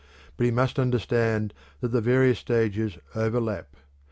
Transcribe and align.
But 0.35 0.45
he 0.45 0.51
must 0.51 0.79
understand 0.79 1.53
that 1.79 1.89
the 1.89 2.01
various 2.01 2.39
stages 2.39 2.97
overlap. 3.13 3.75